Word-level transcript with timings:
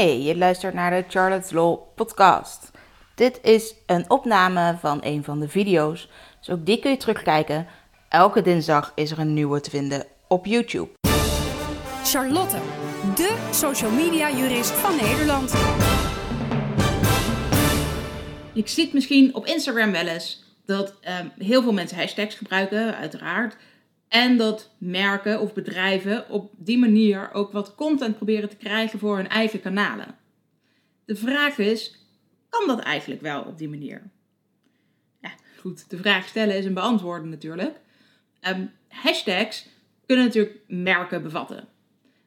Hey, 0.00 0.22
je 0.22 0.36
luistert 0.36 0.74
naar 0.74 0.90
de 0.90 1.04
Charlotte's 1.08 1.50
Law 1.50 1.78
podcast. 1.94 2.70
Dit 3.14 3.38
is 3.42 3.74
een 3.86 4.10
opname 4.10 4.76
van 4.78 4.98
een 5.02 5.24
van 5.24 5.40
de 5.40 5.48
video's, 5.48 6.08
dus 6.38 6.50
ook 6.50 6.66
die 6.66 6.78
kun 6.78 6.90
je 6.90 6.96
terugkijken. 6.96 7.66
Elke 8.08 8.42
dinsdag 8.42 8.92
is 8.94 9.10
er 9.10 9.18
een 9.18 9.34
nieuwe 9.34 9.60
te 9.60 9.70
vinden 9.70 10.06
op 10.28 10.46
YouTube. 10.46 10.88
Charlotte, 12.04 12.56
de 13.14 13.48
social 13.50 13.90
media 13.90 14.30
jurist 14.30 14.70
van 14.70 14.96
Nederland. 14.96 15.52
Je 18.52 18.62
ziet 18.64 18.92
misschien 18.92 19.34
op 19.34 19.46
Instagram 19.46 19.92
wel 19.92 20.06
eens 20.06 20.44
dat 20.66 20.94
ehm, 21.00 21.28
heel 21.38 21.62
veel 21.62 21.72
mensen 21.72 21.98
hashtags 21.98 22.34
gebruiken, 22.34 22.96
uiteraard. 22.96 23.56
En 24.10 24.36
dat 24.36 24.70
merken 24.78 25.40
of 25.40 25.54
bedrijven 25.54 26.28
op 26.28 26.52
die 26.56 26.78
manier 26.78 27.32
ook 27.32 27.52
wat 27.52 27.74
content 27.74 28.16
proberen 28.16 28.48
te 28.48 28.56
krijgen 28.56 28.98
voor 28.98 29.16
hun 29.16 29.28
eigen 29.28 29.60
kanalen. 29.60 30.14
De 31.04 31.16
vraag 31.16 31.58
is, 31.58 32.06
kan 32.48 32.66
dat 32.66 32.80
eigenlijk 32.80 33.20
wel 33.20 33.42
op 33.42 33.58
die 33.58 33.68
manier? 33.68 34.10
Ja, 35.20 35.30
goed, 35.58 35.90
de 35.90 35.96
vraag 35.96 36.28
stellen 36.28 36.56
is 36.56 36.64
een 36.64 36.74
beantwoorden 36.74 37.28
natuurlijk. 37.28 37.80
Ehm, 38.40 38.66
hashtags 38.88 39.68
kunnen 40.06 40.24
natuurlijk 40.24 40.58
merken 40.66 41.22
bevatten. 41.22 41.68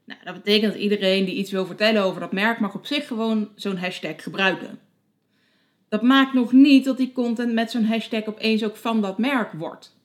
Nou, 0.06 0.20
dat 0.24 0.34
betekent 0.34 0.74
dat 0.74 0.82
iedereen 0.82 1.26
die 1.26 1.36
iets 1.36 1.52
wil 1.52 1.66
vertellen 1.66 2.04
over 2.04 2.20
dat 2.20 2.32
merk 2.32 2.60
mag 2.60 2.76
op 2.76 2.86
zich 2.86 3.08
gewoon 3.08 3.52
zo'n 3.56 3.78
hashtag 3.78 4.24
gebruiken. 4.24 4.80
Dat 5.90 6.02
maakt 6.02 6.34
nog 6.34 6.52
niet 6.52 6.86
dat 6.86 6.98
die 6.98 7.12
content 7.12 7.54
met 7.54 7.72
zo'n 7.72 7.86
hashtag 7.86 8.26
opeens 8.26 8.64
ook 8.64 8.76
van 8.76 9.02
dat 9.02 9.18
merk 9.18 9.52
wordt. 9.52 10.02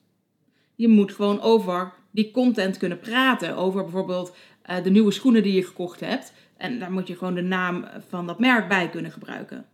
Je 0.79 0.87
moet 0.87 1.13
gewoon 1.13 1.41
over 1.41 1.93
die 2.11 2.31
content 2.31 2.77
kunnen 2.77 2.99
praten. 2.99 3.55
Over 3.55 3.83
bijvoorbeeld 3.83 4.35
uh, 4.69 4.83
de 4.83 4.89
nieuwe 4.89 5.11
schoenen 5.11 5.43
die 5.43 5.53
je 5.53 5.63
gekocht 5.63 5.99
hebt. 5.99 6.33
En 6.57 6.79
daar 6.79 6.91
moet 6.91 7.07
je 7.07 7.17
gewoon 7.17 7.33
de 7.33 7.41
naam 7.41 7.85
van 8.09 8.27
dat 8.27 8.39
merk 8.39 8.67
bij 8.67 8.89
kunnen 8.89 9.11
gebruiken. 9.11 9.65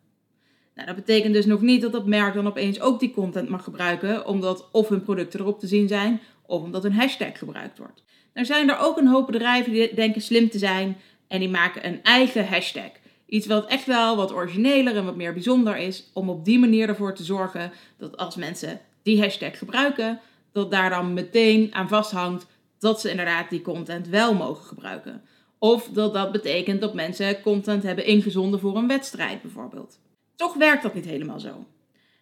Nou, 0.75 0.87
dat 0.87 0.95
betekent 0.95 1.33
dus 1.33 1.45
nog 1.45 1.61
niet 1.61 1.81
dat 1.81 1.91
dat 1.91 2.05
merk 2.05 2.33
dan 2.33 2.47
opeens 2.47 2.81
ook 2.81 2.99
die 2.99 3.11
content 3.11 3.49
mag 3.49 3.63
gebruiken, 3.63 4.27
omdat 4.27 4.69
of 4.71 4.89
hun 4.89 5.03
producten 5.03 5.39
erop 5.39 5.59
te 5.59 5.67
zien 5.67 5.87
zijn, 5.87 6.21
of 6.45 6.61
omdat 6.61 6.85
een 6.85 6.93
hashtag 6.93 7.37
gebruikt 7.37 7.77
wordt. 7.77 8.03
Er 8.33 8.45
zijn 8.45 8.69
er 8.69 8.77
ook 8.79 8.97
een 8.97 9.07
hoop 9.07 9.25
bedrijven 9.25 9.71
die 9.71 9.95
denken 9.95 10.21
slim 10.21 10.49
te 10.49 10.57
zijn 10.57 10.97
en 11.27 11.39
die 11.39 11.49
maken 11.49 11.85
een 11.85 12.03
eigen 12.03 12.47
hashtag. 12.47 12.91
Iets 13.25 13.47
wat 13.47 13.67
echt 13.67 13.85
wel 13.85 14.15
wat 14.15 14.33
origineler 14.33 14.95
en 14.95 15.05
wat 15.05 15.15
meer 15.15 15.33
bijzonder 15.33 15.77
is, 15.77 16.09
om 16.13 16.29
op 16.29 16.45
die 16.45 16.59
manier 16.59 16.89
ervoor 16.89 17.15
te 17.15 17.23
zorgen 17.23 17.71
dat 17.97 18.17
als 18.17 18.35
mensen 18.35 18.79
die 19.03 19.21
hashtag 19.21 19.57
gebruiken, 19.57 20.19
dat 20.55 20.71
daar 20.71 20.89
dan 20.89 21.13
meteen 21.13 21.73
aan 21.73 21.87
vasthangt 21.87 22.47
dat 22.79 23.01
ze 23.01 23.09
inderdaad 23.09 23.49
die 23.49 23.61
content 23.61 24.07
wel 24.07 24.33
mogen 24.33 24.65
gebruiken. 24.65 25.21
Of 25.59 25.89
dat 25.93 26.13
dat 26.13 26.31
betekent 26.31 26.81
dat 26.81 26.93
mensen 26.93 27.41
content 27.41 27.83
hebben 27.83 28.05
ingezonden 28.05 28.59
voor 28.59 28.77
een 28.77 28.87
wedstrijd 28.87 29.41
bijvoorbeeld. 29.41 29.99
Toch 30.35 30.53
werkt 30.53 30.83
dat 30.83 30.93
niet 30.93 31.05
helemaal 31.05 31.39
zo. 31.39 31.65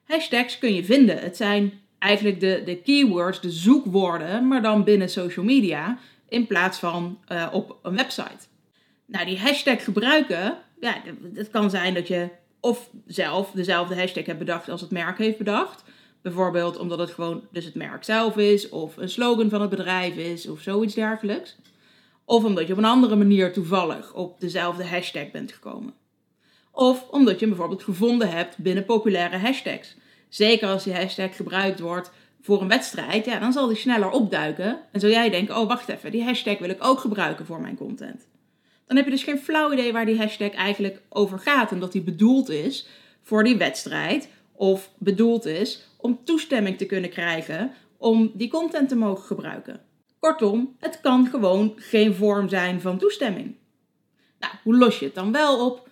Hashtags 0.03 0.57
kun 0.57 0.73
je 0.73 0.85
vinden. 0.85 1.17
Het 1.17 1.37
zijn 1.37 1.73
eigenlijk 1.99 2.39
de, 2.39 2.61
de 2.65 2.75
keywords, 2.75 3.41
de 3.41 3.51
zoekwoorden, 3.51 4.47
maar 4.47 4.61
dan 4.61 4.83
binnen 4.83 5.09
social 5.09 5.45
media 5.45 5.97
in 6.29 6.47
plaats 6.47 6.79
van 6.79 7.19
uh, 7.31 7.47
op 7.51 7.79
een 7.81 7.95
website. 7.95 8.47
Nou, 9.05 9.25
die 9.25 9.39
hashtag 9.39 9.83
gebruiken, 9.83 10.57
ja, 10.79 11.01
het 11.33 11.49
kan 11.49 11.69
zijn 11.69 11.93
dat 11.93 12.07
je 12.07 12.29
of 12.59 12.89
zelf 13.07 13.51
dezelfde 13.51 13.95
hashtag 13.95 14.25
hebt 14.25 14.39
bedacht 14.39 14.69
als 14.69 14.81
het 14.81 14.91
merk 14.91 15.17
heeft 15.17 15.37
bedacht. 15.37 15.83
Bijvoorbeeld 16.23 16.77
omdat 16.77 16.99
het 16.99 17.09
gewoon 17.09 17.41
dus 17.51 17.65
het 17.65 17.75
merk 17.75 18.03
zelf 18.03 18.37
is, 18.37 18.69
of 18.69 18.97
een 18.97 19.09
slogan 19.09 19.49
van 19.49 19.61
het 19.61 19.69
bedrijf 19.69 20.15
is, 20.15 20.47
of 20.47 20.61
zoiets 20.61 20.93
dergelijks. 20.93 21.55
Of 22.25 22.43
omdat 22.43 22.67
je 22.67 22.73
op 22.73 22.79
een 22.79 22.85
andere 22.85 23.15
manier 23.15 23.53
toevallig 23.53 24.13
op 24.13 24.39
dezelfde 24.39 24.85
hashtag 24.85 25.31
bent 25.31 25.51
gekomen. 25.51 25.93
Of 26.71 27.09
omdat 27.09 27.33
je 27.33 27.39
hem 27.39 27.49
bijvoorbeeld 27.49 27.83
gevonden 27.83 28.29
hebt 28.29 28.57
binnen 28.57 28.85
populaire 28.85 29.37
hashtags. 29.37 29.95
Zeker 30.29 30.67
als 30.67 30.83
die 30.83 30.93
hashtag 30.93 31.35
gebruikt 31.35 31.79
wordt 31.79 32.11
voor 32.41 32.61
een 32.61 32.67
wedstrijd, 32.67 33.25
ja, 33.25 33.39
dan 33.39 33.53
zal 33.53 33.67
die 33.67 33.77
sneller 33.77 34.09
opduiken. 34.09 34.79
En 34.91 34.99
zul 34.99 35.09
jij 35.09 35.29
denken, 35.29 35.57
oh 35.57 35.67
wacht 35.67 35.89
even, 35.89 36.11
die 36.11 36.23
hashtag 36.23 36.57
wil 36.57 36.69
ik 36.69 36.85
ook 36.85 36.99
gebruiken 36.99 37.45
voor 37.45 37.61
mijn 37.61 37.77
content. 37.77 38.27
Dan 38.87 38.95
heb 38.95 39.05
je 39.05 39.11
dus 39.11 39.23
geen 39.23 39.39
flauw 39.39 39.71
idee 39.71 39.93
waar 39.93 40.05
die 40.05 40.17
hashtag 40.17 40.51
eigenlijk 40.51 41.01
over 41.09 41.39
gaat 41.39 41.71
en 41.71 41.79
dat 41.79 41.91
die 41.91 42.01
bedoeld 42.01 42.49
is 42.49 42.87
voor 43.21 43.43
die 43.43 43.57
wedstrijd 43.57 44.29
of 44.55 44.91
bedoeld 44.97 45.45
is 45.45 45.87
om 45.97 46.19
toestemming 46.23 46.77
te 46.77 46.85
kunnen 46.85 47.09
krijgen 47.09 47.73
om 47.97 48.31
die 48.33 48.49
content 48.49 48.89
te 48.89 48.95
mogen 48.95 49.25
gebruiken. 49.25 49.81
Kortom, 50.19 50.75
het 50.79 51.01
kan 51.01 51.27
gewoon 51.27 51.73
geen 51.75 52.13
vorm 52.13 52.49
zijn 52.49 52.81
van 52.81 52.97
toestemming. 52.97 53.55
Nou, 54.39 54.53
hoe 54.63 54.77
los 54.77 54.99
je 54.99 55.05
het 55.05 55.15
dan 55.15 55.31
wel 55.31 55.65
op? 55.65 55.89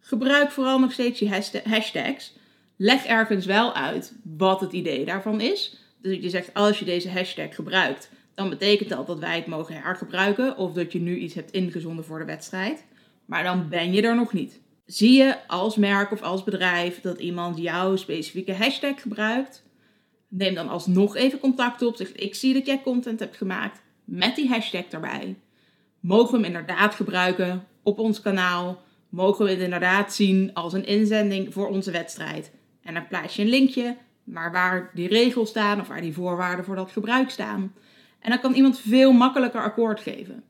Gebruik 0.00 0.50
vooral 0.50 0.78
nog 0.78 0.92
steeds 0.92 1.18
je 1.18 1.28
hashtags. 1.64 2.36
Leg 2.76 3.04
ergens 3.04 3.46
wel 3.46 3.74
uit 3.74 4.14
wat 4.22 4.60
het 4.60 4.72
idee 4.72 5.04
daarvan 5.04 5.40
is. 5.40 5.76
Dus 6.02 6.18
je 6.20 6.30
zegt, 6.30 6.54
als 6.54 6.78
je 6.78 6.84
deze 6.84 7.10
hashtag 7.10 7.54
gebruikt, 7.54 8.10
dan 8.34 8.48
betekent 8.48 8.88
dat 8.88 9.06
dat 9.06 9.18
wij 9.18 9.36
het 9.36 9.46
mogen 9.46 9.74
hergebruiken 9.74 10.56
of 10.56 10.72
dat 10.72 10.92
je 10.92 11.00
nu 11.00 11.16
iets 11.16 11.34
hebt 11.34 11.50
ingezonden 11.50 12.04
voor 12.04 12.18
de 12.18 12.24
wedstrijd. 12.24 12.84
Maar 13.24 13.42
dan 13.42 13.68
ben 13.68 13.92
je 13.92 14.02
er 14.02 14.16
nog 14.16 14.32
niet. 14.32 14.60
Zie 14.86 15.12
je 15.12 15.48
als 15.48 15.76
merk 15.76 16.12
of 16.12 16.22
als 16.22 16.44
bedrijf 16.44 17.00
dat 17.00 17.18
iemand 17.18 17.58
jouw 17.58 17.96
specifieke 17.96 18.54
hashtag 18.54 19.00
gebruikt, 19.00 19.64
neem 20.28 20.54
dan 20.54 20.68
alsnog 20.68 21.16
even 21.16 21.38
contact 21.38 21.82
op. 21.82 21.96
Zeg, 21.96 22.12
ik 22.12 22.34
zie 22.34 22.54
dat 22.54 22.66
jij 22.66 22.82
content 22.82 23.20
hebt 23.20 23.36
gemaakt 23.36 23.82
met 24.04 24.36
die 24.36 24.48
hashtag 24.48 24.84
erbij. 24.84 25.36
Mogen 26.00 26.30
we 26.30 26.36
hem 26.36 26.46
inderdaad 26.46 26.94
gebruiken 26.94 27.66
op 27.82 27.98
ons 27.98 28.20
kanaal? 28.20 28.82
Mogen 29.08 29.44
we 29.44 29.50
het 29.50 29.60
inderdaad 29.60 30.14
zien 30.14 30.54
als 30.54 30.72
een 30.72 30.86
inzending 30.86 31.52
voor 31.52 31.68
onze 31.68 31.90
wedstrijd? 31.90 32.50
En 32.82 32.94
dan 32.94 33.08
plaats 33.08 33.36
je 33.36 33.42
een 33.42 33.48
linkje, 33.48 33.96
maar 34.24 34.52
waar 34.52 34.90
die 34.94 35.08
regels 35.08 35.48
staan 35.48 35.80
of 35.80 35.88
waar 35.88 36.00
die 36.00 36.14
voorwaarden 36.14 36.64
voor 36.64 36.76
dat 36.76 36.90
gebruik 36.90 37.30
staan. 37.30 37.74
En 38.20 38.30
dan 38.30 38.40
kan 38.40 38.54
iemand 38.54 38.78
veel 38.78 39.12
makkelijker 39.12 39.62
akkoord 39.62 40.00
geven. 40.00 40.44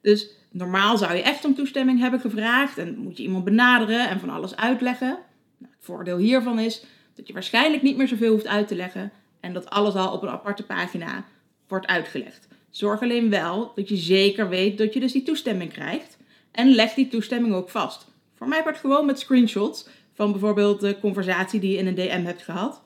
Dus 0.00 0.30
normaal 0.50 0.98
zou 0.98 1.14
je 1.14 1.22
echt 1.22 1.44
om 1.44 1.54
toestemming 1.54 1.98
hebben 1.98 2.20
gevraagd 2.20 2.78
en 2.78 2.98
moet 2.98 3.16
je 3.16 3.22
iemand 3.22 3.44
benaderen 3.44 4.08
en 4.08 4.20
van 4.20 4.30
alles 4.30 4.56
uitleggen. 4.56 5.18
Nou, 5.58 5.72
het 5.72 5.84
voordeel 5.84 6.16
hiervan 6.16 6.58
is 6.58 6.84
dat 7.14 7.26
je 7.26 7.32
waarschijnlijk 7.32 7.82
niet 7.82 7.96
meer 7.96 8.08
zoveel 8.08 8.32
hoeft 8.32 8.46
uit 8.46 8.68
te 8.68 8.74
leggen 8.74 9.12
en 9.40 9.52
dat 9.52 9.70
alles 9.70 9.94
al 9.94 10.12
op 10.12 10.22
een 10.22 10.28
aparte 10.28 10.62
pagina 10.62 11.24
wordt 11.68 11.86
uitgelegd. 11.86 12.48
Zorg 12.70 13.02
alleen 13.02 13.30
wel 13.30 13.72
dat 13.74 13.88
je 13.88 13.96
zeker 13.96 14.48
weet 14.48 14.78
dat 14.78 14.94
je 14.94 15.00
dus 15.00 15.12
die 15.12 15.22
toestemming 15.22 15.72
krijgt 15.72 16.18
en 16.50 16.74
leg 16.74 16.94
die 16.94 17.08
toestemming 17.08 17.54
ook 17.54 17.70
vast. 17.70 18.06
Voor 18.34 18.48
mij 18.48 18.62
wordt 18.62 18.78
gewoon 18.78 19.06
met 19.06 19.18
screenshots 19.18 19.88
van 20.14 20.30
bijvoorbeeld 20.30 20.80
de 20.80 21.00
conversatie 21.00 21.60
die 21.60 21.70
je 21.70 21.78
in 21.78 21.86
een 21.86 21.94
DM 21.94 22.24
hebt 22.24 22.42
gehad. 22.42 22.82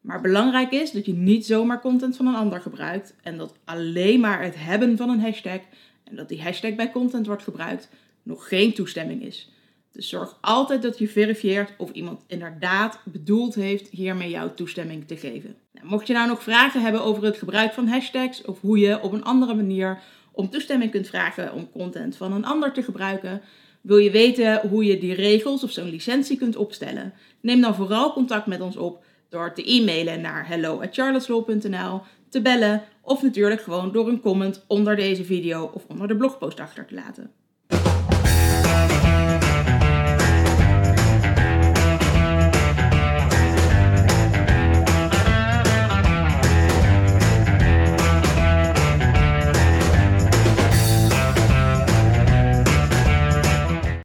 Maar 0.00 0.20
belangrijk 0.20 0.70
is 0.70 0.90
dat 0.90 1.06
je 1.06 1.12
niet 1.12 1.46
zomaar 1.46 1.80
content 1.80 2.16
van 2.16 2.26
een 2.26 2.34
ander 2.34 2.60
gebruikt 2.60 3.14
en 3.22 3.36
dat 3.36 3.54
alleen 3.64 4.20
maar 4.20 4.42
het 4.42 4.54
hebben 4.58 4.96
van 4.96 5.08
een 5.08 5.20
hashtag 5.20 5.60
dat 6.16 6.28
die 6.28 6.42
hashtag 6.42 6.74
bij 6.74 6.90
content 6.90 7.26
wordt 7.26 7.42
gebruikt 7.42 7.88
nog 8.22 8.48
geen 8.48 8.74
toestemming 8.74 9.22
is. 9.22 9.50
Dus 9.92 10.08
zorg 10.08 10.38
altijd 10.40 10.82
dat 10.82 10.98
je 10.98 11.08
verifieert 11.08 11.72
of 11.76 11.90
iemand 11.90 12.20
inderdaad 12.26 13.00
bedoeld 13.04 13.54
heeft 13.54 13.88
hiermee 13.88 14.30
jouw 14.30 14.54
toestemming 14.54 15.06
te 15.06 15.16
geven. 15.16 15.54
Nou, 15.72 15.86
mocht 15.86 16.06
je 16.06 16.12
nou 16.12 16.28
nog 16.28 16.42
vragen 16.42 16.82
hebben 16.82 17.02
over 17.02 17.24
het 17.24 17.36
gebruik 17.36 17.72
van 17.72 17.86
hashtags 17.86 18.44
of 18.44 18.60
hoe 18.60 18.78
je 18.78 19.02
op 19.02 19.12
een 19.12 19.24
andere 19.24 19.54
manier 19.54 20.02
om 20.32 20.50
toestemming 20.50 20.90
kunt 20.90 21.06
vragen 21.06 21.52
om 21.52 21.70
content 21.70 22.16
van 22.16 22.32
een 22.32 22.44
ander 22.44 22.72
te 22.72 22.82
gebruiken, 22.82 23.42
wil 23.80 23.96
je 23.96 24.10
weten 24.10 24.68
hoe 24.68 24.84
je 24.84 24.98
die 24.98 25.14
regels 25.14 25.62
of 25.64 25.70
zo'n 25.70 25.90
licentie 25.90 26.36
kunt 26.36 26.56
opstellen? 26.56 27.12
Neem 27.40 27.60
dan 27.60 27.74
vooral 27.74 28.12
contact 28.12 28.46
met 28.46 28.60
ons 28.60 28.76
op 28.76 29.04
door 29.32 29.52
te 29.52 29.72
e-mailen 29.72 30.20
naar 30.20 30.48
hello@charlotteslaw.nl, 30.48 32.00
te 32.28 32.42
bellen 32.42 32.82
of 33.00 33.22
natuurlijk 33.22 33.60
gewoon 33.60 33.92
door 33.92 34.08
een 34.08 34.20
comment 34.20 34.64
onder 34.66 34.96
deze 34.96 35.24
video 35.24 35.70
of 35.74 35.84
onder 35.88 36.08
de 36.08 36.16
blogpost 36.16 36.60
achter 36.60 36.86
te 36.86 36.94
laten. 36.94 37.30